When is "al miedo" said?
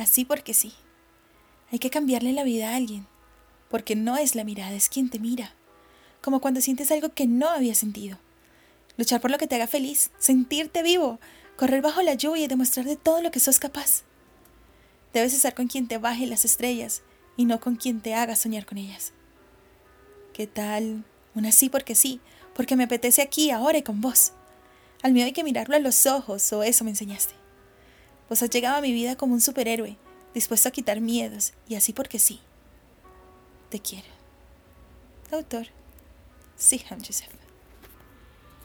25.02-25.26